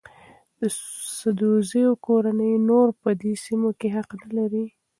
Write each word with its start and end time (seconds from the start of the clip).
د 0.59 0.61
سدوزو 1.19 1.85
کورنۍ 2.05 2.53
نور 2.69 2.87
په 3.01 3.09
دې 3.21 3.33
سیمو 3.45 3.69
حق 3.93 4.09
نه 4.21 4.29
لري. 4.37 4.65